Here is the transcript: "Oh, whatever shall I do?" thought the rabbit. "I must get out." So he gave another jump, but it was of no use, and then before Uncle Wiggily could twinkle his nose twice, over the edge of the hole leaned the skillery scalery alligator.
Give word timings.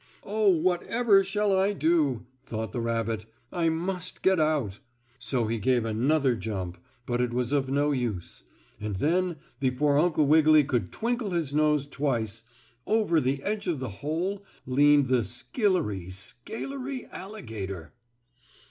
"Oh, 0.23 0.47
whatever 0.49 1.23
shall 1.23 1.55
I 1.55 1.73
do?" 1.73 2.25
thought 2.47 2.71
the 2.71 2.81
rabbit. 2.81 3.27
"I 3.51 3.69
must 3.69 4.23
get 4.23 4.39
out." 4.39 4.79
So 5.19 5.45
he 5.45 5.59
gave 5.59 5.85
another 5.85 6.35
jump, 6.35 6.79
but 7.05 7.21
it 7.21 7.31
was 7.31 7.51
of 7.51 7.69
no 7.69 7.91
use, 7.91 8.41
and 8.79 8.95
then 8.95 9.35
before 9.59 9.99
Uncle 9.99 10.25
Wiggily 10.25 10.63
could 10.63 10.91
twinkle 10.91 11.29
his 11.29 11.53
nose 11.53 11.85
twice, 11.85 12.41
over 12.87 13.21
the 13.21 13.43
edge 13.43 13.67
of 13.67 13.79
the 13.79 13.89
hole 14.01 14.43
leaned 14.65 15.07
the 15.07 15.23
skillery 15.23 16.09
scalery 16.09 17.05
alligator. 17.11 17.93